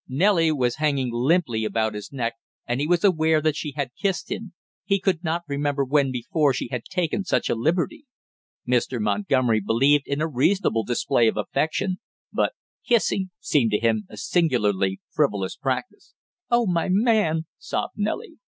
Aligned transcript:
Nellie 0.09 0.51
was 0.51 0.77
hanging 0.77 1.11
limply 1.13 1.63
about 1.63 1.93
his 1.93 2.11
neck 2.11 2.33
and 2.65 2.81
he 2.81 2.87
was 2.87 3.03
aware 3.03 3.39
that 3.39 3.55
she 3.55 3.73
had 3.73 3.91
kissed 3.95 4.31
him; 4.31 4.53
he 4.83 4.99
could 4.99 5.23
not 5.23 5.43
remember 5.47 5.85
when 5.85 6.11
before 6.11 6.55
she 6.55 6.69
had 6.69 6.85
taken 6.85 7.23
such 7.23 7.49
a 7.51 7.53
liberty. 7.53 8.07
Mr. 8.67 8.99
Montgomery 8.99 9.59
believed 9.59 10.07
in 10.07 10.19
a 10.19 10.27
reasonable 10.27 10.83
display 10.83 11.27
of 11.27 11.37
affection, 11.37 11.99
but 12.33 12.53
kissing 12.83 13.29
seemed 13.39 13.69
to 13.73 13.79
him 13.79 14.07
a 14.09 14.17
singularly 14.17 15.01
frivolous 15.11 15.55
practice. 15.55 16.15
"Oh, 16.49 16.65
my 16.65 16.87
man!" 16.89 17.45
sobbed 17.59 17.93
Nellie. 17.95 18.37